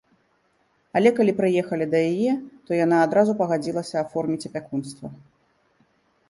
Але 0.99 1.09
калі 1.17 1.33
прыехалі 1.41 1.85
да 1.91 1.99
яе, 2.11 2.31
то 2.69 2.79
яна 2.79 2.97
адразу 3.09 3.31
пагадзілася 3.43 3.95
аформіць 4.03 4.45
апякунства. 4.51 5.07